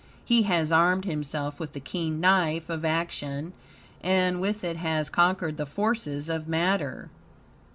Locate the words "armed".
0.71-1.05